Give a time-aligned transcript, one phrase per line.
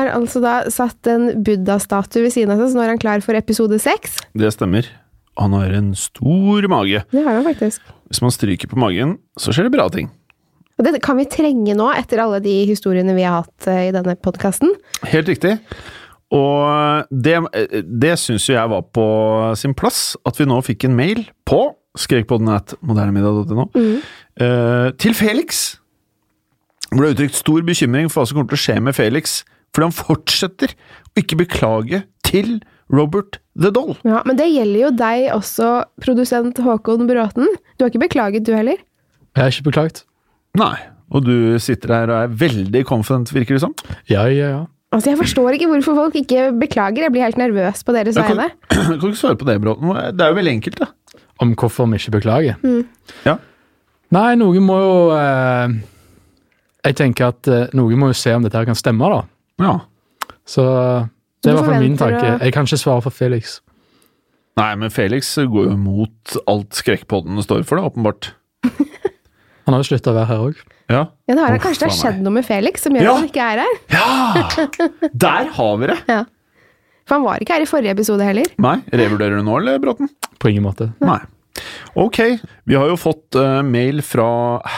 [0.00, 3.22] har altså da satt en buddha-statue ved siden av seg, så nå er han klar
[3.24, 4.18] for episode seks.
[4.36, 4.88] Det stemmer.
[5.40, 7.04] Han har en stor mage.
[7.12, 7.84] Det har han faktisk.
[8.10, 10.10] Hvis man stryker på magen, så skjer det bra ting.
[10.80, 13.94] Og det kan vi trenge nå, etter alle de historiene vi har hatt eh, i
[13.94, 14.72] denne podkasten.
[15.12, 15.58] Helt riktig.
[16.34, 17.36] Og det,
[17.84, 19.06] det syns jo jeg var på
[19.58, 21.60] sin plass, at vi nå fikk en mail på
[21.98, 23.96] skrekpodden.modernemiddag.no mm.
[25.02, 25.64] til Felix.
[26.86, 29.40] Det ble uttrykt stor bekymring for hva som kommer til å skje med Felix,
[29.74, 32.58] fordi han fortsetter å ikke beklage til
[32.90, 33.94] Robert the Doll.
[34.06, 35.68] Ja, men det gjelder jo deg også,
[36.02, 37.46] produsent Håkon Bråten.
[37.78, 38.80] Du har ikke beklaget, du heller?
[39.36, 40.02] Jeg har ikke beklaget.
[40.58, 40.74] Nei.
[41.10, 43.72] Og du sitter her og er veldig confident, virker det som.
[44.10, 44.60] Ja, ja, ja.
[44.94, 47.04] Altså, Jeg forstår ikke hvorfor folk ikke beklager.
[47.06, 48.54] Jeg blir helt nervøs på deres Jeg kan, vegne.
[48.70, 49.90] kan du ikke svare på det, Bråten?
[50.18, 50.90] Det er jo veldig enkelt, da.
[51.40, 52.58] Om hvorfor vi ikke beklager.
[53.26, 53.36] Ja.
[54.10, 55.74] Nei, noen må jo eh,
[56.88, 59.22] Jeg tenker at eh, noen må jo se om dette her kan stemme, da.
[59.60, 59.74] Ja.
[60.48, 60.62] Så
[61.44, 62.26] det var er i hvert fall min tanke.
[62.44, 63.58] Jeg kan ikke svare for Felix.
[64.58, 68.22] Nei, men Felix går jo mot alt skrekkpodden står for, da, åpenbart.
[69.64, 70.56] Han har jo slutta å være her òg.
[70.90, 71.02] Ja.
[71.30, 73.10] Ja, det har, Uff, kanskje det har skjedd noe med Felix som gjør Ja.
[73.12, 73.74] at han ikke er her.
[73.94, 74.08] ja!
[75.22, 75.98] Der har vi det!
[77.06, 78.46] For han var ikke her i forrige episode heller.
[78.62, 80.08] Nei, revurderer du nå, eller, Bråten?
[80.42, 80.86] På ingen måte.
[81.02, 81.20] Nei.
[81.98, 82.18] Ok,
[82.70, 84.26] vi har jo fått uh, mail fra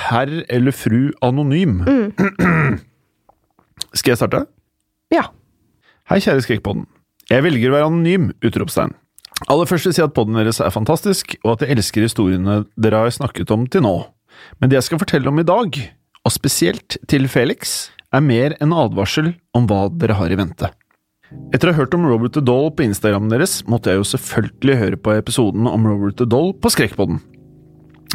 [0.08, 1.74] herr eller fru anonym.
[3.96, 4.40] Skal jeg starte?
[5.12, 5.26] Ja.
[6.08, 6.86] Hei, kjære Skrekkpodden.
[7.28, 8.30] Jeg velger å være anonym!
[8.40, 8.94] Utropstegn.
[9.52, 12.62] Aller først vil jeg si at podden deres er fantastisk, og at jeg elsker historiene
[12.80, 13.96] dere har snakket om til nå.
[14.56, 15.76] Men det jeg skal fortelle om i dag,
[16.22, 20.70] og spesielt til Felix, er mer en advarsel om hva dere har i vente.
[21.52, 24.80] Etter å ha hørt om Robert the Doll på Instagramen deres, måtte jeg jo selvfølgelig
[24.80, 27.20] høre på episoden om Robert the Doll på Skrekkpodden.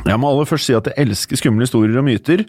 [0.08, 2.46] Jeg må aller først si at jeg elsker skumle historier og myter,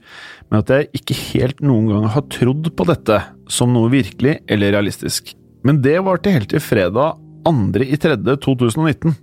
[0.48, 3.18] men at jeg ikke helt noen gang har trodd på dette
[3.50, 5.34] som noe virkelig eller realistisk.
[5.66, 7.82] Men det var til helt til fredag 2.
[7.82, 8.14] i 3.
[8.44, 9.16] 2019.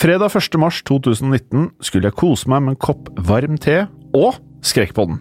[0.00, 0.58] Fredag 1.
[0.58, 3.84] mars 2019 skulle jeg kose meg med en kopp varm te
[4.16, 5.20] og Skrekkpodden.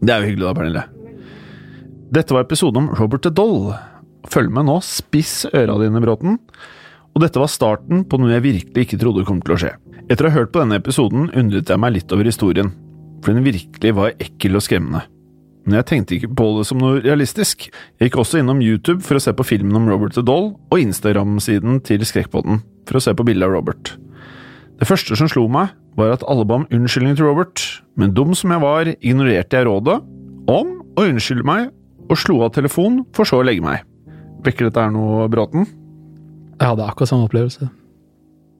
[0.00, 0.84] Det er jo hyggelig da, Pernille.
[2.14, 3.72] Dette var episoden om Robert the Doll.
[4.30, 6.38] Følg med nå, spiss øra dine, Bråten.
[7.14, 9.74] Og dette var starten på noe jeg virkelig ikke trodde kom til å skje.
[10.10, 12.72] Etter å ha hørt på denne episoden undret jeg meg litt over historien,
[13.22, 15.04] for den virkelig var ekkel og skremmende.
[15.62, 17.68] Men jeg tenkte ikke på det som noe realistisk.
[17.70, 20.82] Jeg gikk også innom YouTube for å se på filmen om Robert the Doll, og
[20.82, 22.58] Instagram-siden til Skrekkpodden
[22.88, 23.94] for å se på bildet av Robert.
[24.82, 27.62] Det første som slo meg, var at alle ba om unnskyldning til Robert,
[27.94, 30.00] men dum som jeg var, ignorerte jeg rådet
[30.50, 31.68] om å unnskylde meg,
[32.10, 33.84] og slo av telefonen for så å legge meg.
[34.42, 35.68] Vekker dette her noe, Bråten?
[36.56, 37.70] Jeg hadde akkurat samme opplevelse.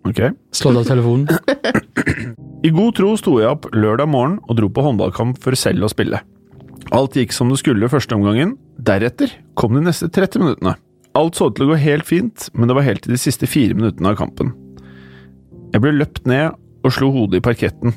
[0.08, 0.20] Ok.
[0.56, 1.28] Slått av telefonen.
[2.64, 5.92] I god tro sto jeg opp lørdag morgen og dro på håndballkamp for selv å
[5.92, 6.20] spille.
[6.96, 10.74] Alt gikk som det skulle første omgangen, deretter kom de neste 30 minuttene.
[11.16, 13.48] Alt så ut til å gå helt fint, men det var helt til de siste
[13.50, 14.52] fire minuttene av kampen.
[15.70, 17.94] Jeg ble løpt ned og slo hodet i parketten.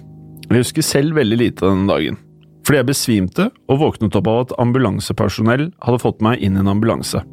[0.50, 2.20] Jeg husker selv veldig lite av denne dagen.
[2.64, 6.72] Fordi jeg besvimte og våknet opp av at ambulansepersonell hadde fått meg inn i en
[6.72, 7.24] ambulanse.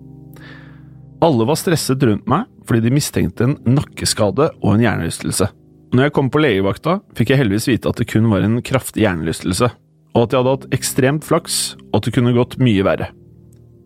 [1.20, 5.50] Alle var stresset rundt meg fordi de mistenkte en nakkeskade og en hjernerystelse.
[5.90, 9.02] Når jeg kom på legevakta, fikk jeg heldigvis vite at det kun var en kraftig
[9.02, 9.72] hjernerystelse,
[10.14, 11.56] og at jeg hadde hatt ekstremt flaks,
[11.90, 13.10] og at det kunne gått mye verre.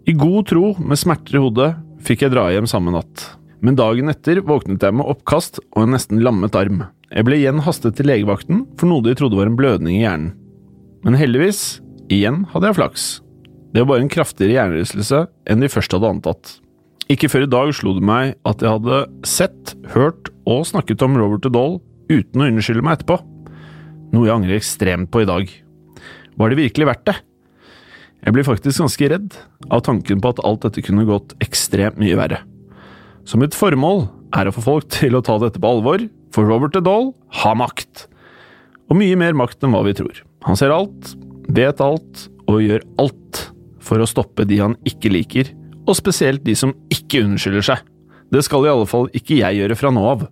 [0.05, 1.71] I god tro, med smerter i hodet,
[2.05, 3.25] fikk jeg dra hjem samme natt.
[3.65, 6.83] Men dagen etter våknet jeg med oppkast og en nesten lammet arm.
[7.09, 10.35] Jeg ble igjen hastet til legevakten for noe de trodde var en blødning i hjernen.
[11.05, 11.81] Men heldigvis,
[12.13, 13.07] igjen hadde jeg flaks.
[13.73, 16.59] Det var bare en kraftigere hjernerystelse enn de først hadde antatt.
[17.13, 21.19] Ikke før i dag slo det meg at jeg hadde sett, hørt og snakket om
[21.21, 21.77] Robert Dahl
[22.09, 23.19] uten å unnskylde meg etterpå.
[24.15, 25.51] Noe jeg angrer ekstremt på i dag.
[26.41, 27.17] Var det virkelig verdt det?
[28.25, 29.37] Jeg blir faktisk ganske redd
[29.69, 32.41] av tanken på at alt dette kunne gått ekstremt mye verre.
[33.29, 36.79] Så mitt formål er å få folk til å ta dette på alvor, for Robert
[36.87, 37.11] Dahl
[37.43, 38.07] har makt.
[38.89, 40.25] Og mye mer makt enn hva vi tror.
[40.49, 41.13] Han ser alt,
[41.53, 43.45] vet alt og gjør alt
[43.85, 45.53] for å stoppe de han ikke liker,
[45.87, 47.83] og spesielt de som ikke unnskylder seg.
[48.33, 50.27] Det skal i alle fall ikke jeg gjøre fra nå av.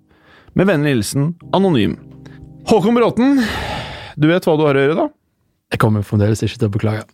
[0.59, 1.97] Med vennlig hilsen Anonym.
[2.69, 3.41] Håkon Bråten,
[4.17, 5.09] du vet hva du har å gjøre, da?
[5.73, 7.05] Jeg kommer fremdeles ikke til å beklage.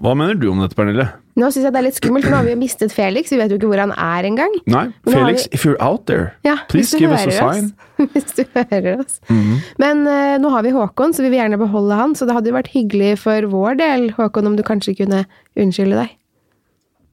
[0.00, 1.08] Hva mener du om dette, Pernille?
[1.36, 3.32] Nå syns jeg det er litt skummelt, for nå har vi jo mistet Felix.
[3.34, 4.54] Vi vet jo ikke hvor han er engang.
[4.70, 7.56] Nei, Felix, vi- if you're out there, Ja, please give us a oss.
[7.58, 7.72] sign.
[8.14, 9.18] Hvis du hører oss.
[9.28, 9.58] Mhm.
[9.82, 12.14] Men uh, nå har vi Håkon, så vi vil gjerne beholde han.
[12.14, 15.24] Så det hadde jo vært hyggelig for vår del, Håkon, om du kanskje kunne
[15.58, 16.14] unnskylde deg.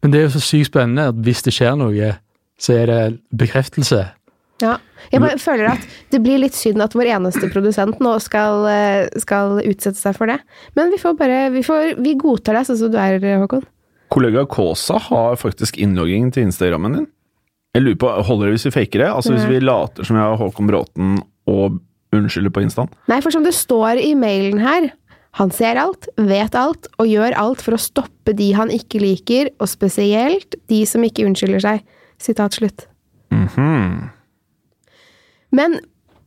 [0.03, 2.11] Men det er jo så sykt spennende at hvis det skjer noe,
[2.59, 3.01] så er det
[3.39, 4.03] bekreftelse.
[4.61, 4.77] Ja.
[5.11, 5.83] Jeg bare føler at
[6.13, 10.31] det blir litt synd at vår eneste produsent nå skal, eh, skal utsette seg for
[10.31, 10.39] det.
[10.77, 13.65] Men vi får bare Vi, får, vi godtar deg sånn som du er, Håkon.
[14.13, 17.07] Kollega Kåsa har faktisk innlogging til Instagrammen din.
[17.73, 19.09] Jeg lurer på, Holder det hvis vi faker det?
[19.09, 21.15] Altså Hvis vi later som jeg har Håkon Bråten
[21.49, 21.79] og
[22.13, 22.91] unnskylder på Instaen?
[23.09, 24.91] Nei, for som det står i mailen her
[25.39, 29.49] han ser alt, vet alt og gjør alt for å stoppe de han ikke liker,
[29.57, 31.87] og spesielt de som ikke unnskylder seg.
[32.21, 32.85] Sitat slutt.
[33.33, 34.11] Mhm.
[35.53, 35.79] Men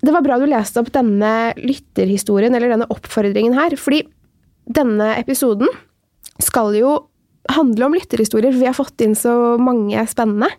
[0.02, 4.04] det var bra du leste opp denne lytterhistorien, eller denne oppfordringen her, fordi
[4.66, 5.70] denne episoden
[6.42, 6.96] skal jo
[7.54, 10.50] handle om lytterhistorier, vi har fått inn så mange spennende.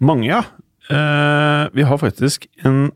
[0.00, 0.42] Mange, ja.
[0.90, 2.90] Uh, vi har faktisk en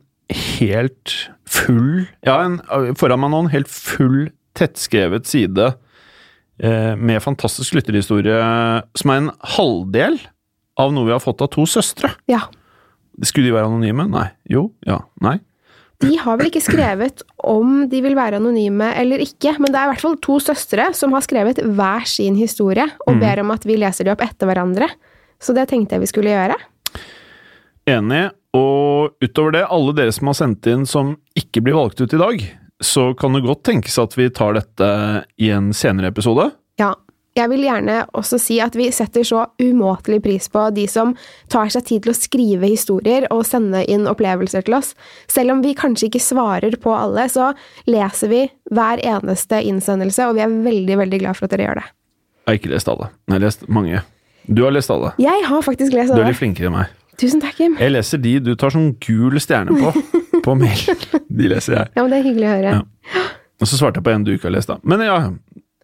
[0.59, 1.13] helt
[1.47, 2.57] full Ja, en,
[2.99, 5.67] foran meg nå en helt full, tettskrevet side
[6.59, 8.39] eh, med fantastisk lytterhistorie,
[8.97, 10.19] som er en halvdel
[10.81, 12.11] av noe vi har fått av to søstre.
[12.31, 12.43] Ja.
[13.25, 14.09] Skulle de være anonyme?
[14.13, 14.27] Nei.
[14.53, 14.71] Jo.
[14.85, 15.01] Ja.
[15.25, 15.39] Nei.
[16.05, 19.87] De har vel ikke skrevet om de vil være anonyme eller ikke, men det er
[19.87, 23.21] i hvert fall to søstre som har skrevet hver sin historie, og Mhm.
[23.23, 24.91] ber om at vi leser de opp etter hverandre.
[25.41, 26.57] Så det tenkte jeg vi skulle gjøre.
[27.89, 28.31] Enig.
[28.57, 32.21] Og utover det, alle dere som har sendt inn som ikke blir valgt ut i
[32.21, 32.45] dag,
[32.85, 34.89] så kan det godt tenkes at vi tar dette
[35.41, 36.51] i en senere episode.
[36.81, 36.95] Ja.
[37.37, 41.11] Jeg vil gjerne også si at vi setter så umåtelig pris på de som
[41.53, 44.95] tar seg tid til å skrive historier og sende inn opplevelser til oss.
[45.29, 47.51] Selv om vi kanskje ikke svarer på alle, så
[47.85, 48.41] leser vi
[48.73, 51.87] hver eneste innsendelse, og vi er veldig, veldig glad for at dere gjør det.
[52.47, 53.11] Jeg har ikke lest alle.
[53.27, 54.01] Jeg har lest mange.
[54.47, 55.13] Du har lest alle.
[55.21, 56.23] Jeg har faktisk lest alle.
[56.23, 56.97] Du er litt flinkere enn meg.
[57.21, 57.77] Tusen takk, Kim.
[57.81, 59.93] Jeg leser de du tar sånn gul stjerne på,
[60.47, 60.83] på mail.
[61.39, 61.93] De leser jeg.
[61.95, 62.75] Ja, men det er hyggelig å høre.
[62.79, 63.25] Ja.
[63.57, 64.79] Og så svarte jeg på en du ikke har lest, da.
[64.87, 65.17] Men ja,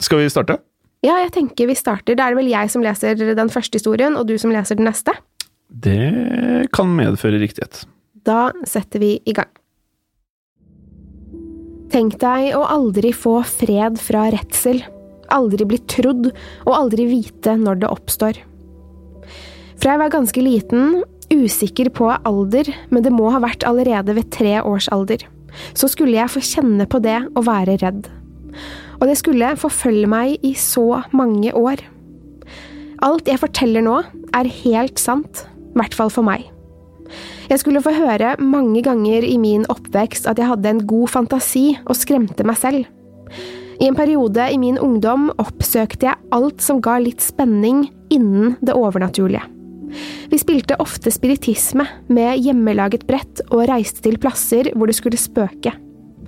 [0.03, 0.59] skal vi starte?
[1.03, 2.15] Ja, jeg tenker vi starter.
[2.19, 4.87] Da er det vel jeg som leser den første historien, og du som leser den
[4.87, 5.15] neste.
[5.73, 7.85] Det kan medføre riktighet.
[8.23, 9.51] Da setter vi i gang.
[11.93, 14.81] Tenk deg å aldri få fred fra redsel.
[15.33, 16.31] Aldri bli trodd,
[16.69, 18.39] og aldri vite når det oppstår.
[19.83, 24.31] Fra jeg var ganske liten, usikker på alder, men det må ha vært allerede ved
[24.35, 25.25] tre års alder,
[25.75, 28.09] så skulle jeg få kjenne på det å være redd.
[29.01, 31.83] Og det skulle forfølge meg i så mange år.
[33.03, 33.99] Alt jeg forteller nå,
[34.33, 36.47] er helt sant, i hvert fall for meg.
[37.51, 41.73] Jeg skulle få høre mange ganger i min oppvekst at jeg hadde en god fantasi
[41.83, 42.87] og skremte meg selv.
[43.83, 48.77] I en periode i min ungdom oppsøkte jeg alt som ga litt spenning innen det
[48.79, 49.43] overnaturlige.
[50.33, 55.75] Vi spilte ofte spiritisme med hjemmelaget brett og reiste til plasser hvor det skulle spøke.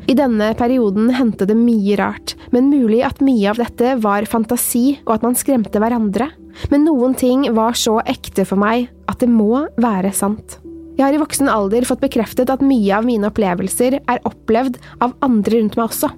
[0.04, 4.98] I denne perioden hendte det mye rart, men mulig at mye av dette var fantasi
[5.06, 6.28] og at man skremte hverandre.
[6.70, 10.58] Men noen ting var så ekte for meg at det må være sant.
[10.94, 15.16] Jeg har i voksen alder fått bekreftet at mye av mine opplevelser er opplevd av
[15.24, 16.12] andre rundt meg også.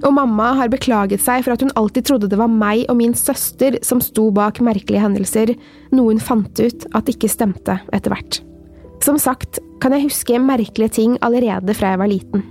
[0.00, 3.12] Og mamma har beklaget seg for at hun alltid trodde det var meg og min
[3.16, 5.52] søster som sto bak merkelige hendelser,
[5.92, 8.40] noe hun fant ut at ikke stemte etter hvert.
[9.04, 12.44] Som sagt kan jeg huske merkelige ting allerede fra jeg var liten.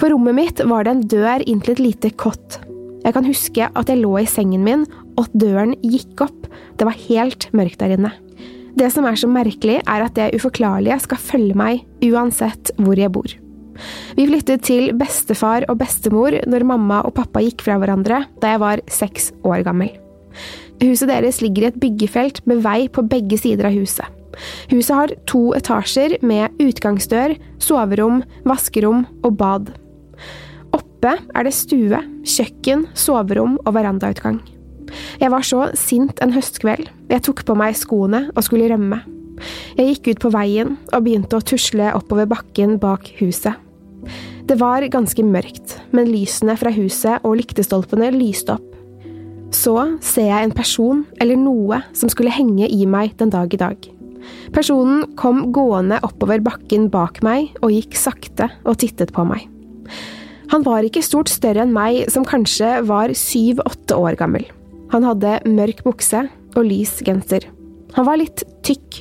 [0.00, 2.60] På rommet mitt var det en dør inn til et lite kott.
[3.02, 4.86] Jeg kan huske at jeg lå i sengen min,
[5.18, 6.48] og at døren gikk opp.
[6.78, 8.12] Det var helt mørkt der inne.
[8.78, 13.12] Det som er så merkelig, er at det uforklarlige skal følge meg uansett hvor jeg
[13.12, 13.41] bor.
[14.16, 18.62] Vi flyttet til bestefar og bestemor når mamma og pappa gikk fra hverandre da jeg
[18.62, 19.92] var seks år gammel.
[20.82, 24.06] Huset deres ligger i et byggefelt med vei på begge sider av huset.
[24.72, 29.70] Huset har to etasjer med utgangsdør, soverom, vaskerom og bad.
[30.72, 34.40] Oppe er det stue, kjøkken, soverom og verandautgang.
[35.20, 36.88] Jeg var så sint en høstkveld.
[37.12, 39.02] Jeg tok på meg skoene og skulle rømme.
[39.78, 43.56] Jeg gikk ut på veien og begynte å tusle oppover bakken bak huset.
[44.48, 48.68] Det var ganske mørkt, men lysene fra huset og lyktestolpene lyste opp.
[49.52, 53.60] Så ser jeg en person eller noe som skulle henge i meg den dag i
[53.60, 53.76] dag.
[54.54, 59.46] Personen kom gående oppover bakken bak meg og gikk sakte og tittet på meg.
[60.52, 64.44] Han var ikke stort større enn meg, som kanskje var syv–åtte år gammel.
[64.92, 67.46] Han hadde mørk bukse og lys genser.
[67.96, 69.00] Han var litt tykk.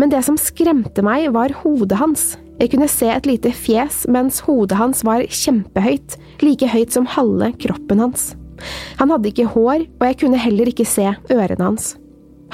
[0.00, 2.24] Men det som skremte meg, var hodet hans.
[2.56, 7.50] Jeg kunne se et lite fjes, mens hodet hans var kjempehøyt, like høyt som halve
[7.60, 8.30] kroppen hans.
[8.96, 11.94] Han hadde ikke hår, og jeg kunne heller ikke se ørene hans.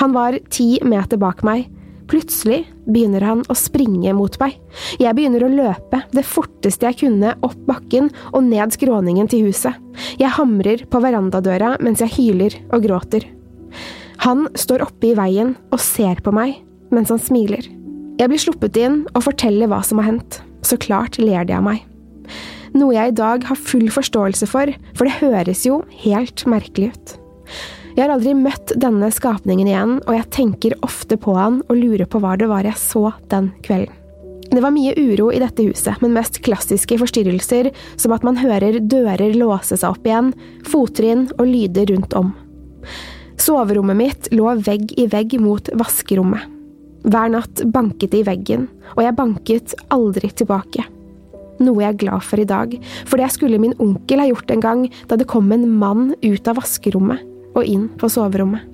[0.03, 1.69] Han var ti meter bak meg.
[2.11, 4.57] Plutselig begynner han å springe mot meg.
[5.01, 9.79] Jeg begynner å løpe, det forteste jeg kunne, opp bakken og ned skråningen til huset.
[10.19, 13.29] Jeg hamrer på verandadøra mens jeg hyler og gråter.
[14.27, 16.59] Han står oppe i veien og ser på meg
[16.93, 17.71] mens han smiler.
[18.23, 20.37] Jeg blir sluppet inn og forteller hva som har hendt.
[20.63, 21.81] Så klart ler de av meg.
[22.71, 27.15] Noe jeg i dag har full forståelse for, for det høres jo helt merkelig ut.
[27.97, 32.07] Jeg har aldri møtt denne skapningen igjen, og jeg tenker ofte på han og lurer
[32.07, 33.99] på hva det var jeg så den kvelden.
[34.53, 38.79] Det var mye uro i dette huset, men mest klassiske forstyrrelser, som at man hører
[38.85, 40.31] dører låse seg opp igjen,
[40.69, 42.35] fottrinn og lyder rundt om.
[43.41, 46.62] Soverommet mitt lå vegg i vegg mot vaskerommet.
[47.03, 50.85] Hver natt banket det i veggen, og jeg banket aldri tilbake.
[51.63, 52.75] Noe jeg er glad for i dag,
[53.07, 56.51] for det skulle min onkel ha gjort en gang da det kom en mann ut
[56.51, 58.69] av vaskerommet og inn på soverommet.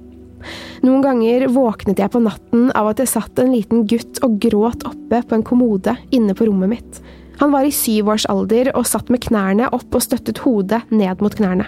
[0.86, 4.84] Noen ganger våknet jeg på natten av at det satt en liten gutt og gråt
[4.86, 7.00] oppe på en kommode inne på rommet mitt.
[7.40, 11.66] Han var i syvårsalder og satt med knærne opp og støttet hodet ned mot knærne.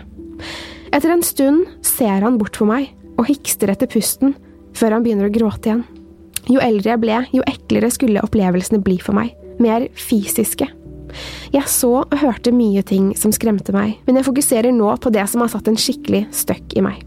[0.94, 4.36] Etter en stund ser han bort på meg og hikster etter pusten,
[4.74, 5.82] før han begynner å gråte igjen.
[6.50, 10.66] Jo eldre jeg ble, jo eklere skulle opplevelsene bli for meg, mer fysiske.
[11.50, 15.26] Jeg så og hørte mye ting som skremte meg, men jeg fokuserer nå på det
[15.30, 17.00] som har satt en skikkelig støkk i meg.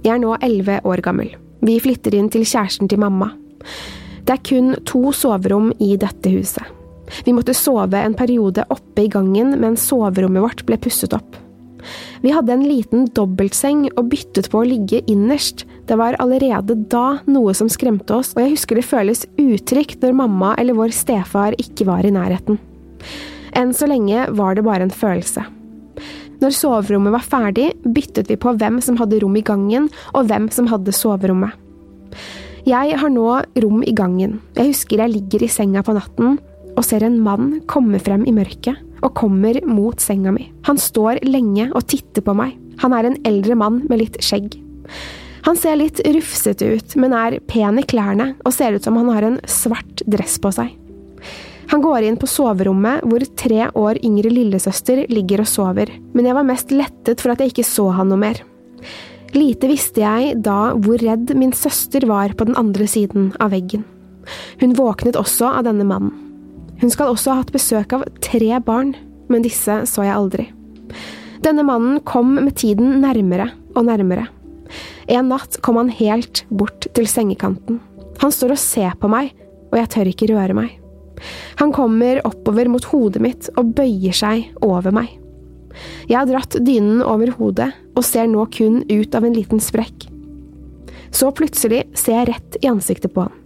[0.00, 1.32] Jeg er nå elleve år gammel.
[1.60, 3.32] Vi flytter inn til kjæresten til mamma.
[4.24, 6.64] Det er kun to soverom i dette huset.
[7.26, 11.36] Vi måtte sove en periode oppe i gangen mens soverommet vårt ble pusset opp.
[12.20, 15.64] Vi hadde en liten dobbeltseng og byttet på å ligge innerst.
[15.88, 20.18] Det var allerede da noe som skremte oss, og jeg husker det føles utrygt når
[20.18, 22.60] mamma eller vår stefar ikke var i nærheten.
[23.56, 25.46] Enn så lenge var det bare en følelse.
[26.40, 30.48] Når soverommet var ferdig, byttet vi på hvem som hadde rom i gangen, og hvem
[30.52, 31.56] som hadde soverommet.
[32.68, 33.26] Jeg har nå
[33.64, 34.38] rom i gangen.
[34.56, 36.36] Jeg husker jeg ligger i senga på natten
[36.76, 40.50] og ser en mann komme frem i mørket og kommer mot senga mi.
[40.68, 42.56] Han står lenge og titter på meg.
[42.82, 44.56] Han er en eldre mann med litt skjegg.
[45.46, 49.08] Han ser litt rufsete ut, men er pen i klærne og ser ut som han
[49.12, 50.74] har en svart dress på seg.
[51.70, 56.36] Han går inn på soverommet hvor tre år yngre lillesøster ligger og sover, men jeg
[56.36, 58.42] var mest lettet for at jeg ikke så han noe mer.
[59.36, 63.84] Lite visste jeg da hvor redd min søster var på den andre siden av veggen.
[64.58, 66.29] Hun våknet også av denne mannen.
[66.80, 68.94] Hun skal også ha hatt besøk av tre barn,
[69.30, 70.46] men disse så jeg aldri.
[71.44, 74.26] Denne mannen kom med tiden nærmere og nærmere.
[75.10, 77.80] En natt kom han helt bort til sengekanten.
[78.20, 79.32] Han står og ser på meg,
[79.70, 80.76] og jeg tør ikke røre meg.
[81.60, 85.10] Han kommer oppover mot hodet mitt og bøyer seg over meg.
[86.08, 90.08] Jeg har dratt dynen over hodet og ser nå kun ut av en liten sprekk.
[91.14, 93.36] Så plutselig ser jeg rett i ansiktet på han.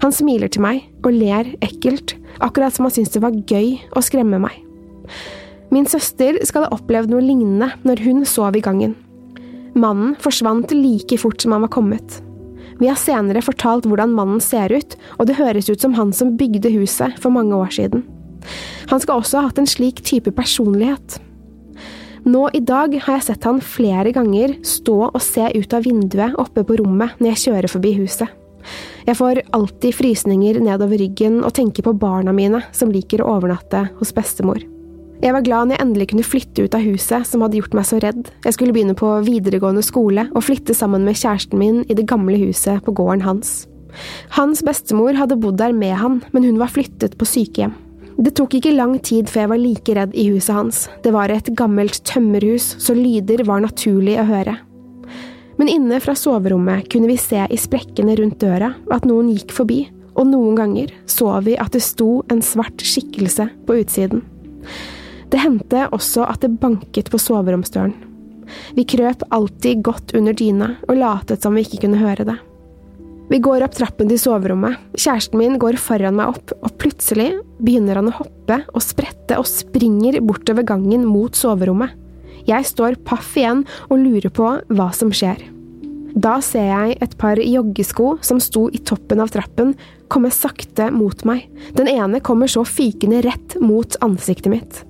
[0.00, 4.02] Han smiler til meg og ler ekkelt, akkurat som han syntes det var gøy å
[4.04, 4.56] skremme meg.
[5.70, 8.96] Min søster skal ha opplevd noe lignende når hun sov i gangen.
[9.78, 12.18] Mannen forsvant like fort som han var kommet.
[12.80, 16.34] Vi har senere fortalt hvordan mannen ser ut, og det høres ut som han som
[16.40, 18.06] bygde huset for mange år siden.
[18.90, 21.20] Han skal også ha hatt en slik type personlighet.
[22.24, 26.36] Nå i dag har jeg sett han flere ganger stå og se ut av vinduet
[26.40, 28.39] oppe på rommet når jeg kjører forbi huset.
[29.10, 33.88] Jeg får alltid frysninger nedover ryggen og tenker på barna mine som liker å overnatte
[33.98, 34.60] hos bestemor.
[35.20, 37.88] Jeg var glad når jeg endelig kunne flytte ut av huset som hadde gjort meg
[37.88, 38.30] så redd.
[38.46, 42.38] Jeg skulle begynne på videregående skole og flytte sammen med kjæresten min i det gamle
[42.38, 43.66] huset på gården hans.
[44.38, 47.74] Hans bestemor hadde bodd der med han, men hun var flyttet på sykehjem.
[48.20, 50.86] Det tok ikke lang tid før jeg var like redd i huset hans.
[51.02, 54.60] Det var et gammelt tømmerhus, så lyder var naturlig å høre.
[55.60, 59.82] Men inne fra soverommet kunne vi se i sprekkene rundt døra at noen gikk forbi,
[60.16, 64.22] og noen ganger så vi at det sto en svart skikkelse på utsiden.
[65.28, 67.92] Det hendte også at det banket på soveromsdøren.
[68.72, 72.38] Vi krøp alltid godt under dyna og latet som vi ikke kunne høre det.
[73.30, 78.00] Vi går opp trappen til soverommet, kjæresten min går foran meg opp, og plutselig begynner
[78.00, 81.92] han å hoppe og sprette og springer bortover gangen mot soverommet.
[82.48, 85.42] Jeg står paff igjen og lurer på hva som skjer.
[86.10, 89.76] Da ser jeg et par joggesko som sto i toppen av trappen,
[90.10, 91.46] komme sakte mot meg.
[91.78, 94.82] Den ene kommer så fikende rett mot ansiktet mitt.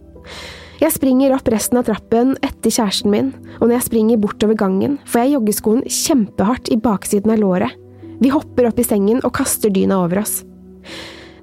[0.81, 4.97] Jeg springer opp resten av trappen etter kjæresten min, og når jeg springer bortover gangen,
[5.05, 7.77] får jeg joggeskoen kjempehardt i baksiden av låret.
[8.21, 10.41] Vi hopper opp i sengen og kaster dyna over oss.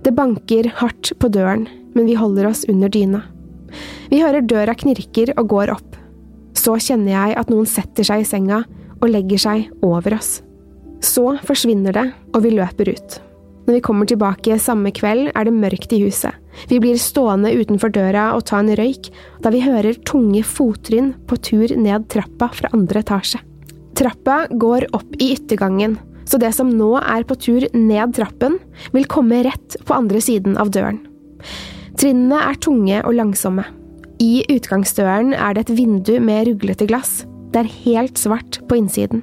[0.02, 3.22] Det banker hardt på døren, men vi holder oss under dyna.
[4.12, 5.96] Vi hører døra knirker og går opp.
[6.58, 8.64] Så kjenner jeg at noen setter seg i senga
[8.98, 10.42] og legger seg over oss.
[11.04, 13.18] Så forsvinner det, og vi løper ut.
[13.68, 16.32] Når vi kommer tilbake samme kveld, er det mørkt i huset.
[16.72, 19.10] Vi blir stående utenfor døra og ta en røyk,
[19.44, 23.42] da vi hører tunge fottrinn på tur ned trappa fra andre etasje.
[23.98, 25.98] Trappa går opp i yttergangen,
[26.28, 28.56] så det som nå er på tur ned trappen,
[28.96, 31.02] vil komme rett på andre siden av døren.
[32.00, 33.68] Trinnene er tunge og langsomme.
[34.18, 37.22] I utgangsdøren er det et vindu med ruglete glass.
[37.54, 39.22] Det er helt svart på innsiden.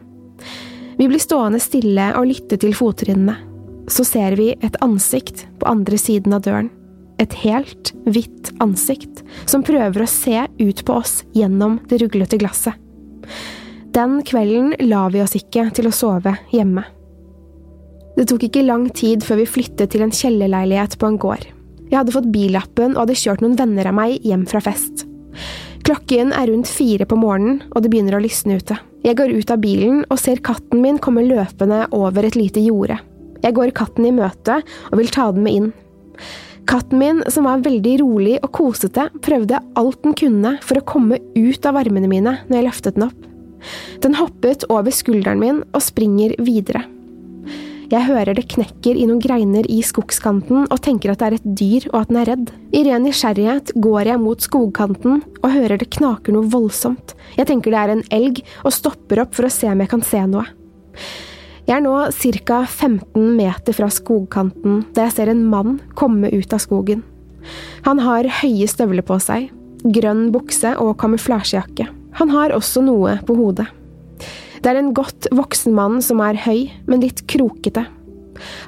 [0.94, 3.34] Vi blir stående stille og lytte til fottrinnene.
[3.90, 6.70] Så ser vi et ansikt på andre siden av døren.
[7.18, 12.78] Et helt hvitt ansikt som prøver å se ut på oss gjennom det ruglete glasset.
[13.94, 16.82] Den kvelden la vi oss ikke til å sove hjemme.
[18.14, 21.46] Det tok ikke lang tid før vi flyttet til en kjellerleilighet på en gård.
[21.94, 25.04] Jeg hadde fått billappen og hadde kjørt noen venner av meg hjem fra fest.
[25.86, 28.74] Klokken er rundt fire på morgenen, og det begynner å lysne ute.
[29.06, 32.96] Jeg går ut av bilen og ser katten min komme løpende over et lite jorde.
[33.44, 34.56] Jeg går katten i møte
[34.90, 35.68] og vil ta den med inn.
[36.66, 41.20] Katten min, som var veldig rolig og kosete, prøvde alt den kunne for å komme
[41.36, 43.30] ut av armene mine når jeg løftet den opp.
[44.02, 46.88] Den hoppet over skulderen min og springer videre.
[47.92, 51.48] Jeg hører det knekker i noen greiner i skogskanten og tenker at det er et
[51.60, 52.52] dyr og at den er redd.
[52.72, 57.12] I ren nysgjerrighet går jeg mot skogkanten og hører det knaker noe voldsomt.
[57.36, 60.04] Jeg tenker det er en elg og stopper opp for å se om jeg kan
[60.06, 60.46] se noe.
[61.64, 61.94] Jeg er nå
[62.48, 62.58] ca.
[62.64, 67.04] 15 meter fra skogkanten da jeg ser en mann komme ut av skogen.
[67.84, 69.50] Han har høye støvler på seg,
[69.84, 71.90] grønn bukse og kamuflasjejakke.
[72.20, 73.68] Han har også noe på hodet.
[74.64, 77.82] Det er en godt voksen mann som er høy, men litt krokete.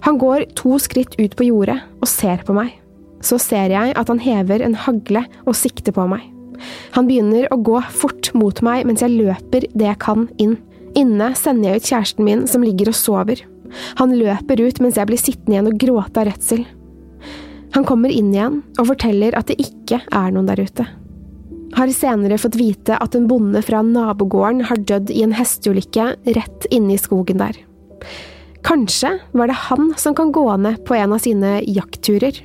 [0.04, 2.74] Han går to skritt ut på jordet og ser på meg.
[3.24, 6.20] Så ser jeg at han hever en hagle og sikter på meg.
[6.92, 10.58] Han begynner å gå fort mot meg mens jeg løper det jeg kan inn.
[10.96, 13.40] Inne sender jeg ut kjæresten min som ligger og sover.
[13.96, 16.66] Han løper ut mens jeg blir sittende igjen og gråte av redsel.
[17.72, 20.88] Han kommer inn igjen og forteller at det ikke er noen der ute.
[21.76, 26.06] Har senere fått vite at en bonde fra nabogården har dødd i en hesteulykke
[26.38, 27.58] rett inne i skogen der.
[28.64, 32.40] Kanskje var det han som kan gå ned på en av sine jaktturer.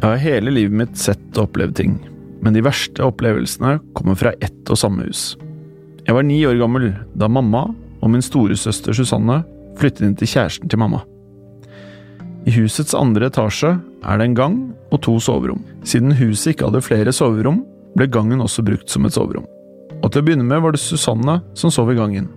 [0.00, 1.98] Jeg har hele livet mitt sett og opplevd ting,
[2.40, 5.34] men de verste opplevelsene kommer fra ett og samme hus.
[6.06, 7.66] Jeg var ni år gammel da mamma
[8.00, 9.42] og min storesøster Susanne
[9.82, 11.02] flyttet inn til kjæresten til mamma.
[12.48, 14.58] I husets andre etasje er det en gang
[14.90, 15.60] og to soverom.
[15.84, 17.62] Siden huset ikke hadde flere soverom,
[17.98, 19.44] ble gangen også brukt som et soverom.
[20.00, 22.30] Og til å begynne med var det Susanne som sov i gangen.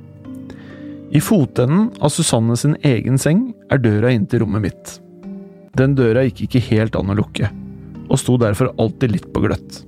[1.13, 4.95] I fotenden av Susanne sin egen seng er døra inn til rommet mitt.
[5.77, 7.49] Den døra gikk ikke helt an å lukke,
[8.09, 9.83] og sto derfor alltid litt på gløtt.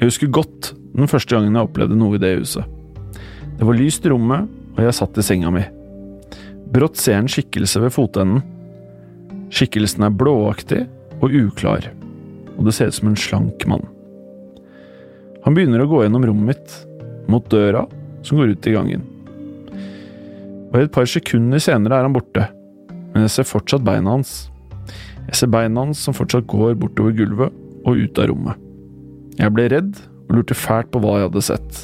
[0.00, 2.64] Jeg husker godt den første gangen jeg opplevde noe i det huset.
[3.58, 5.66] Det var lyst i rommet, og jeg satt i senga mi.
[6.70, 8.40] Brått ser en skikkelse ved fotenden
[9.50, 10.84] Skikkelsen er blåaktig
[11.20, 11.90] og uklar,
[12.56, 13.82] og det ser ut som en slank mann.
[15.44, 16.76] Han begynner å gå gjennom rommet mitt,
[17.30, 17.86] mot døra
[18.26, 19.04] som går ut i gangen.
[20.70, 22.46] Og et par sekunder senere er han borte,
[23.10, 24.50] men jeg ser fortsatt beina hans.
[25.26, 28.60] Jeg ser beina hans som fortsatt går bortover gulvet og ut av rommet.
[29.40, 29.96] Jeg ble redd
[30.28, 31.82] og lurte fælt på hva jeg hadde sett.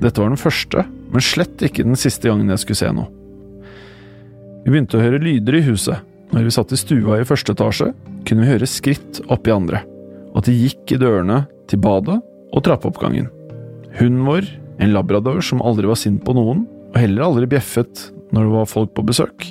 [0.00, 3.08] Dette var den første, men slett ikke den siste gangen jeg skulle se noe.
[4.64, 7.90] Vi begynte å høre lyder i huset, Når vi satt i stua i første etasje,
[8.26, 9.82] kunne vi høre skritt opp i andre,
[10.30, 12.20] og at de gikk i dørene til badet
[12.54, 13.26] og trappeoppgangen.
[13.98, 14.46] Hunden vår,
[14.80, 18.70] en labrador som aldri var sint på noen, og heller aldri bjeffet når det var
[18.70, 19.48] folk på besøk,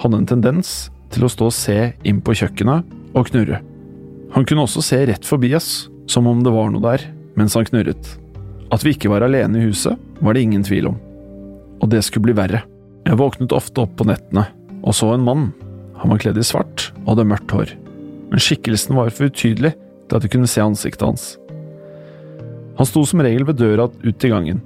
[0.00, 3.62] hadde en tendens til å stå og se inn på kjøkkenet og knurre.
[4.36, 7.66] Han kunne også se rett forbi oss, som om det var noe der, mens han
[7.66, 8.14] knurret.
[8.70, 11.00] At vi ikke var alene i huset, var det ingen tvil om.
[11.80, 12.62] Og det skulle bli verre.
[13.08, 15.50] Jeg våknet ofte opp på nettene og så en mann.
[16.00, 17.72] Han var kledd i svart og hadde mørkt hår,
[18.30, 19.74] men skikkelsen var for utydelig
[20.08, 21.24] til at du kunne se ansiktet hans.
[22.80, 24.62] Han sto som regel ved døra ut til gangen,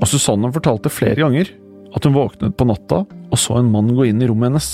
[0.00, 1.52] og Susanne fortalte flere ganger
[1.92, 4.70] at hun våknet på natta og så en mann gå inn i rommet hennes.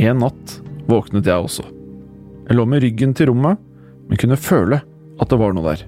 [0.00, 0.56] En natt
[0.90, 1.66] våknet jeg også.
[2.46, 3.58] Jeg lå med ryggen til rommet,
[4.08, 4.80] men kunne føle
[5.20, 5.84] at det var noe der.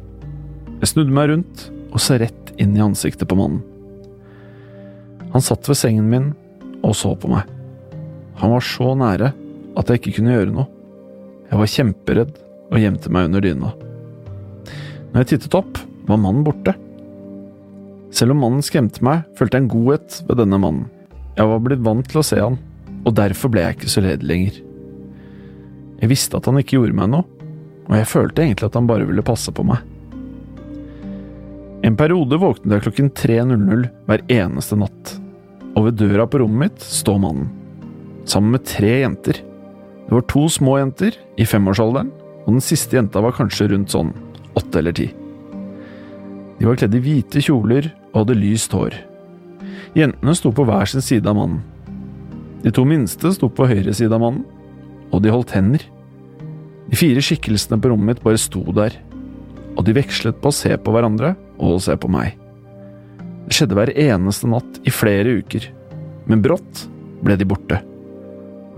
[0.83, 3.63] Jeg snudde meg rundt og så rett inn i ansiktet på mannen.
[5.33, 6.33] Han satt ved sengen min
[6.83, 7.47] og så på meg.
[8.40, 9.33] Han var så nære
[9.79, 10.68] at jeg ikke kunne gjøre noe.
[11.51, 12.38] Jeg var kjemperedd
[12.73, 13.73] og gjemte meg under dyna.
[15.12, 16.75] Når jeg tittet opp, var mannen borte.
[18.12, 20.88] Selv om mannen skremte meg, følte jeg en godhet ved denne mannen.
[21.37, 22.59] Jeg var blitt vant til å se han,
[23.05, 24.59] og derfor ble jeg ikke så redd lenger.
[26.03, 27.25] Jeg visste at han ikke gjorde meg noe,
[27.88, 29.81] og jeg følte egentlig at han bare ville passe på meg.
[31.83, 35.16] En periode våknet jeg klokken 3.00 hver eneste natt,
[35.73, 37.49] og ved døra på rommet mitt står mannen,
[38.29, 39.41] sammen med tre jenter.
[40.07, 42.11] Det var to små jenter i femårsalderen,
[42.45, 44.13] og den siste jenta var kanskje rundt sånn
[44.59, 45.09] åtte eller ti.
[46.59, 48.95] De var kledd i hvite kjoler og hadde lyst hår.
[49.97, 51.63] Jentene sto på hver sin side av mannen.
[52.63, 54.45] De to minste sto på høyre side av mannen,
[55.13, 55.83] og de holdt hender.
[56.89, 58.95] De fire skikkelsene på rommet mitt bare sto der,
[59.77, 62.37] og de vekslet på å se på hverandre og å se på meg.
[63.47, 65.67] Det skjedde hver eneste natt i flere uker,
[66.31, 66.87] men brått
[67.25, 67.81] ble de borte,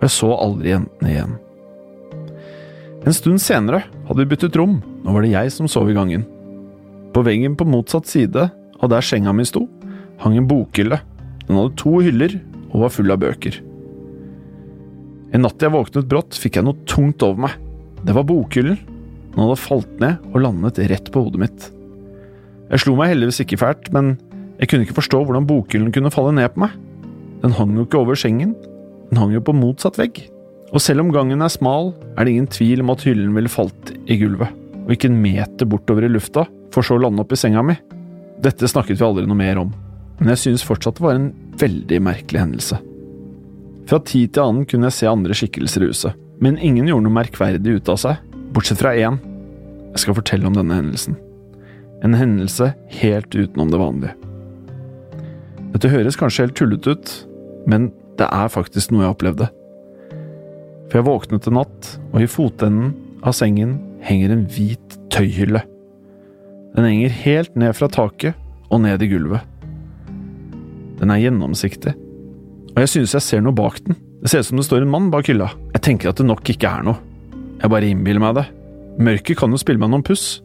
[0.04, 1.36] og jeg så aldri jentene igjen.
[3.08, 6.26] En stund senere hadde vi byttet rom, nå var det jeg som sov i gangen.
[7.16, 9.62] På veggen på motsatt side av der senga mi sto,
[10.20, 10.98] hang en bokhylle.
[11.48, 12.34] Den hadde to hyller
[12.74, 13.56] og var full av bøker.
[15.32, 17.56] En natt jeg våknet brått, fikk jeg noe tungt over meg.
[18.04, 18.76] Det var bokhyllen.
[19.32, 21.70] Den hadde falt ned og landet rett på hodet mitt.
[22.68, 24.18] Jeg slo meg heldigvis ikke fælt, men
[24.60, 26.76] jeg kunne ikke forstå hvordan bokhyllen kunne falle ned på meg.
[27.40, 28.52] Den hang jo ikke over sengen,
[29.14, 30.24] den hang jo på motsatt vegg.
[30.74, 33.92] Og selv om gangen er smal, er det ingen tvil om at hyllen ville falt
[34.10, 34.50] i gulvet,
[34.84, 37.76] og ikke en meter bortover i lufta, for så å lande opp i senga mi.
[38.42, 39.70] Dette snakket vi aldri noe mer om,
[40.18, 42.80] men jeg synes fortsatt det var en veldig merkelig hendelse.
[43.86, 47.18] Fra tid til annen kunne jeg se andre skikkelser i huset, men ingen gjorde noe
[47.20, 49.20] merkverdig ut av seg, bortsett fra én.
[49.94, 51.20] Jeg skal fortelle om denne hendelsen.
[52.02, 54.16] En hendelse helt utenom det vanlige.
[55.74, 57.12] Dette høres kanskje helt tullete ut,
[57.70, 59.48] men det er faktisk noe jeg opplevde.
[60.90, 62.92] For jeg våknet en natt, og i fotenden
[63.24, 65.64] av sengen henger en hvit tøyhylle.
[66.74, 68.38] Den henger helt ned fra taket
[68.70, 69.42] og ned i gulvet.
[71.00, 71.94] Den er gjennomsiktig,
[72.74, 73.98] og jeg synes jeg ser noe bak den.
[74.22, 75.50] Det ser ut som det står en mann bak hylla.
[75.74, 76.96] Jeg tenker at det nok ikke er noe.
[77.60, 78.44] Jeg bare innbiller meg det.
[79.04, 80.40] Mørket kan jo spille meg noen puss.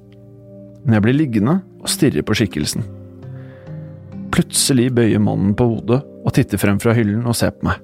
[0.84, 2.84] Men jeg blir liggende og stirrer på skikkelsen.
[4.34, 7.82] Plutselig bøyer mannen på hodet og titter frem fra hyllen og ser på meg.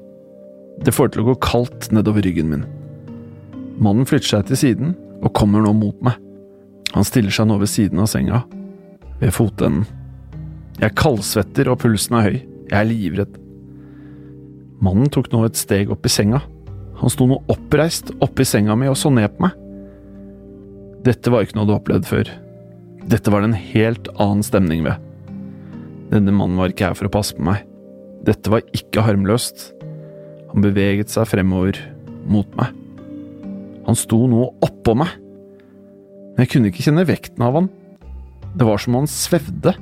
[0.85, 2.65] Det får til å gå kaldt nedover ryggen min.
[3.81, 6.19] Mannen flytter seg til siden og kommer nå mot meg.
[6.93, 8.43] Han stiller seg nå ved siden av senga,
[9.19, 9.87] ved fotenden.
[10.77, 12.37] Jeg kaldsvetter og pulsen er høy.
[12.69, 13.35] Jeg er livredd.
[14.83, 16.41] Mannen tok nå et steg opp i senga.
[17.01, 19.61] Han sto nå oppreist oppe i senga mi og så ned på meg.
[21.05, 22.31] Dette var ikke noe du har opplevd før.
[23.05, 24.99] Dette var det en helt annen stemning ved.
[26.11, 27.63] Denne mannen var ikke her for å passe på meg.
[28.25, 29.69] Dette var ikke harmløst.
[30.51, 31.77] Han beveget seg fremover,
[32.25, 32.73] mot meg.
[33.85, 35.11] Han sto nå oppå meg.
[36.33, 37.69] Men jeg kunne ikke kjenne vekten av han.
[38.55, 39.75] Det var som om han svevde.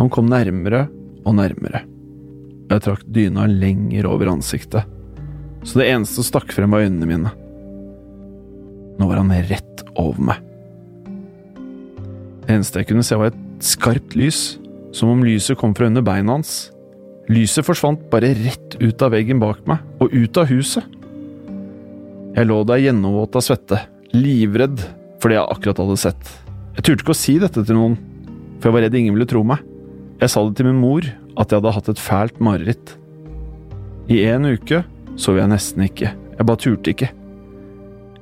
[0.00, 0.86] Han kom nærmere
[1.28, 1.84] og nærmere.
[2.70, 4.86] Jeg trakk dyna lenger over ansiktet,
[5.66, 7.32] så det eneste som stakk frem, var øynene mine.
[9.00, 10.38] Nå var han rett over meg.
[12.46, 14.60] Det eneste jeg kunne se, var et skarpt lys,
[14.96, 16.70] som om lyset kom fra under beina hans.
[17.30, 20.82] Lyset forsvant bare rett ut av veggen bak meg, og ut av huset.
[22.34, 23.78] Jeg lå der gjennomvåt av svette,
[24.14, 24.82] livredd
[25.22, 26.32] for det jeg akkurat hadde sett.
[26.74, 27.94] Jeg turte ikke å si dette til noen,
[28.58, 29.62] for jeg var redd ingen ville tro meg.
[30.20, 31.06] Jeg sa det til min mor,
[31.38, 32.96] at jeg hadde hatt et fælt mareritt.
[34.10, 34.82] I en uke
[35.20, 37.12] sov jeg nesten ikke, jeg bare turte ikke.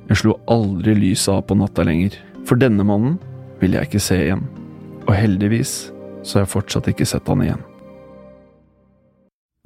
[0.09, 2.13] Jeg slo aldri lyset av på natta lenger,
[2.45, 3.17] for denne mannen
[3.61, 4.45] ville jeg ikke se igjen,
[5.07, 5.73] og heldigvis
[6.21, 7.65] så har jeg fortsatt ikke sett han igjen.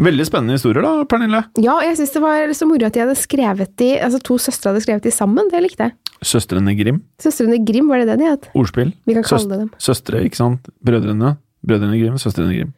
[0.02, 1.44] Veldig spennende historier da, Pernille.
[1.62, 4.72] Ja, jeg syns det var så moro at de hadde skrevet de, altså to søstre
[4.72, 5.52] hadde skrevet de sammen.
[5.52, 5.96] Det likte jeg.
[6.26, 7.04] Søstrene Grim.
[7.22, 8.48] Søstrene Grim, var det det de het?
[8.58, 8.94] Ordspill.
[9.06, 9.70] Vi kan kalle det dem.
[9.78, 10.72] Søstre, ikke sant?
[10.84, 11.36] Brødrene.
[11.64, 12.74] Brødrene Grim, søstrene Grim.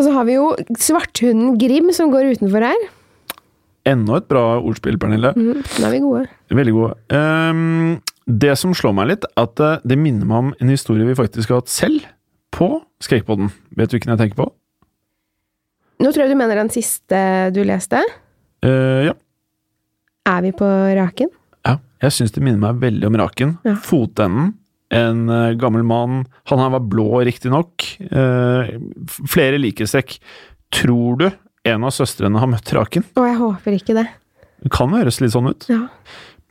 [0.00, 0.48] Og så har vi jo
[0.80, 2.88] svarthunden Grim som går utenfor her.
[3.88, 5.32] Enda et bra ordspill, Pernille.
[5.36, 6.24] Mm, da er vi gode.
[6.54, 6.96] Veldig gode.
[7.14, 11.18] Um, det som slår meg litt, at eh, det minner meg om en historie vi
[11.18, 12.06] faktisk har hatt selv
[12.54, 13.50] på Skrekkpodden.
[13.74, 14.52] Vet du hvilken jeg tenker på?
[16.02, 17.18] Nå tror jeg du mener den siste
[17.54, 18.00] du leste.
[18.64, 19.14] Uh, ja.
[20.28, 20.66] Er vi på
[20.98, 21.30] raken?
[21.66, 21.78] ja.
[22.02, 23.50] Jeg syns det minner meg veldig om Raken.
[23.62, 23.76] Ja.
[23.78, 24.56] Fotenden.
[24.90, 26.24] En uh, gammel mann.
[26.50, 27.84] Han her var blå, riktignok.
[28.10, 28.72] Uh,
[29.30, 30.16] flere likhetstrekk.
[30.74, 33.06] Tror du en av søstrene har møtt Raken?
[33.14, 34.08] Å, jeg håper ikke det.
[34.66, 35.68] Det kan høres litt sånn ut.
[35.70, 35.84] Ja.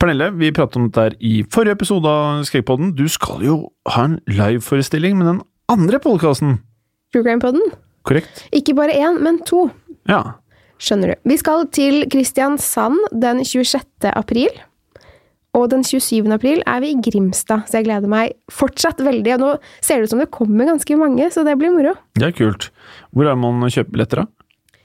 [0.00, 2.94] Pernille, vi pratet om dette her i forrige episode av Skrekkpodden.
[2.96, 3.58] Du skal jo
[3.92, 6.62] ha en liveforestilling med den andre podkasten.
[7.12, 7.74] True Crime-podden?
[8.06, 8.44] Korrekt?
[8.54, 9.68] Ikke bare én, men to.
[10.10, 10.22] Ja.
[10.82, 11.30] Skjønner du.
[11.30, 14.10] Vi skal til Kristiansand den 26.
[14.10, 14.50] april.
[15.52, 16.24] Og den 27.
[16.32, 19.34] april er vi i Grimstad, så jeg gleder meg fortsatt veldig.
[19.36, 19.50] Og nå
[19.84, 21.92] ser det ut som det kommer ganske mange, så det blir moro.
[22.16, 22.70] Det er kult.
[23.12, 24.78] Hvor er man kjøper billetter, da?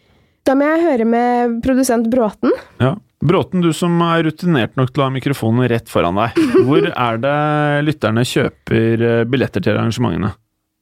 [0.48, 2.54] Da må jeg høre med produsent Bråten.
[2.84, 2.96] Ja.
[3.18, 6.36] Bråten, du som er rutinert nok til å ha mikrofonen rett foran deg.
[6.68, 7.38] Hvor er det
[7.88, 10.36] lytterne kjøper eh, billetter til arrangementene?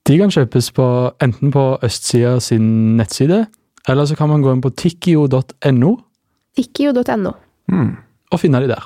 [0.05, 0.87] De kan kjøpes på,
[1.25, 2.65] enten på Østsida sin
[2.99, 3.47] nettside,
[3.89, 5.95] eller så kan man gå inn på tikkio.no
[6.55, 7.31] Tikkio.no.
[7.73, 7.95] Mm.
[8.31, 8.85] og finne de der.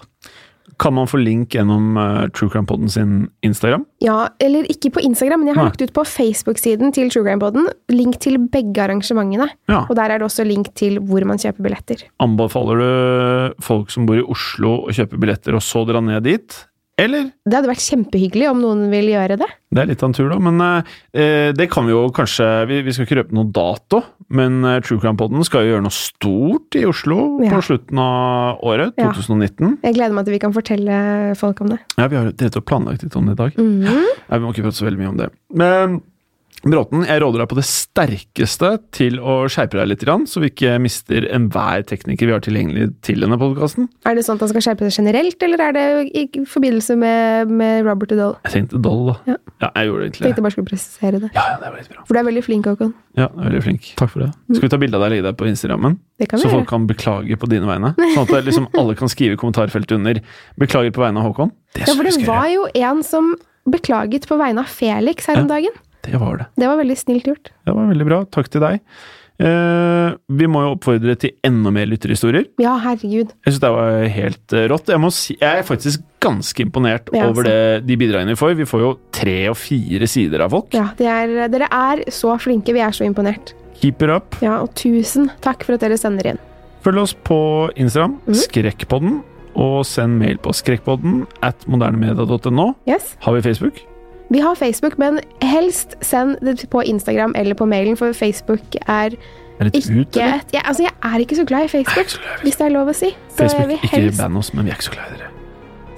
[0.79, 3.83] Kan man få link gjennom uh, True Crime Podden sin Instagram?
[3.99, 5.73] Ja, eller ikke på Instagram, men jeg har Nei.
[5.73, 9.49] lagt ut på Facebook-siden til True Crime-podden link til begge arrangementene.
[9.67, 9.83] Ja.
[9.89, 12.07] Og der er det også link til hvor man kjøper billetter.
[12.23, 16.61] Anbefaler du folk som bor i Oslo å kjøpe billetter og så dra ned dit?
[16.99, 17.29] Eller?
[17.47, 19.47] Det hadde vært kjempehyggelig om noen vil gjøre det.
[19.71, 22.79] Det er litt av en tur, da, men eh, det kan vi jo kanskje Vi,
[22.87, 24.01] vi skal ikke røpe noen dato,
[24.33, 27.53] men eh, True Crime Podden skal jo gjøre noe stort i Oslo Ja.
[27.55, 29.11] på slutten av året, Ja.
[29.13, 29.77] 2019.
[29.85, 30.99] Jeg gleder meg til vi kan fortelle
[31.39, 31.79] folk om det.
[31.97, 33.57] Ja, vi har rett og planlagt litt om det i dag.
[33.57, 34.07] Mm -hmm.
[34.29, 35.29] ja, vi må ikke prate så veldig mye om det.
[35.53, 36.01] Men
[36.59, 40.73] Bråten, jeg råder deg på det sterkeste til å skjerpe deg litt, så vi ikke
[40.83, 43.87] mister enhver tekniker vi har tilgjengelig til denne podkasten.
[44.03, 47.53] Er det sånn at han skal skjerpe seg generelt, eller er det i forbindelse med,
[47.61, 48.35] med Robert Udall?
[48.43, 49.15] Jeg tenkte Doll, da.
[49.31, 49.37] Ja.
[49.59, 51.29] Ja, jeg gjorde egentlig Tenkte jeg bare skulle presisere det.
[51.35, 52.03] Ja, ja, det var litt bra.
[52.07, 52.93] For du er veldig flink, Håkon.
[53.19, 53.89] Ja, er veldig flink.
[53.99, 54.29] Takk for det.
[54.51, 55.97] Skal vi ta bilde av deg og legge deg på Instagrammen?
[56.19, 56.59] Det kan vi så gjøre.
[56.59, 57.91] folk kan beklage på dine vegne?
[58.15, 60.21] Sånn at liksom alle kan skrive i kommentarfeltet under
[60.59, 61.51] 'beklager på vegne av Håkon'?
[61.75, 63.35] Det Ja, for det var jo en som
[63.67, 65.75] beklaget på vegne av Felix her om dagen.
[66.05, 66.49] Det var det.
[66.59, 67.51] Det var veldig snilt gjort.
[67.65, 68.21] Det var veldig bra.
[68.31, 68.83] Takk til deg.
[69.39, 72.49] Eh, vi må jo oppfordre til enda mer lytterhistorier.
[72.59, 73.31] Ja, herregud.
[73.45, 74.91] Jeg syns det var helt eh, rått.
[74.91, 78.57] Jeg, må si, jeg er faktisk ganske imponert Ja, over det, de bidragene vi får.
[78.59, 80.75] Vi får jo tre og fire sider av folk.
[80.75, 82.75] Ja, er, dere er så flinke.
[82.75, 83.55] Vi er så imponert.
[83.79, 84.39] Keep it up.
[84.43, 86.41] Ja, og tusen takk for at dere sender inn.
[86.83, 87.39] Følg oss på
[87.79, 88.35] Instagram, mm.
[88.39, 89.21] Skrekkpodden,
[89.59, 92.73] og send mail på skrekkpodden at modernemedia.no.
[92.87, 93.15] Yes.
[93.23, 93.79] Har vi Facebook?
[94.29, 99.15] Vi har Facebook, men helst send det på Instagram eller på mailen, for Facebook er
[99.59, 100.35] ikke ut, eller?
[100.35, 102.13] et jeg, Altså, jeg er ikke så glad i Facebook,
[102.43, 103.09] hvis det er lov å si.
[103.29, 105.31] Så Facebook, ikke band oss, men vi er ikke så glad i dere.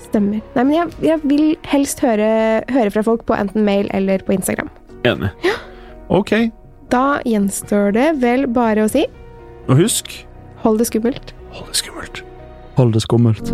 [0.08, 0.40] Stemmer.
[0.56, 2.30] Nei, men jeg, jeg vil helst høre,
[2.72, 4.72] høre fra folk på enten mail eller på Instagram.
[5.08, 5.30] Enig.
[6.10, 6.34] Ok,
[6.92, 9.06] Da gjenstår det vel bare å si
[9.70, 10.12] og husk
[10.64, 11.34] hold det skummelt.
[11.56, 12.24] Hold det skummelt.
[12.76, 13.54] Hold det skummelt.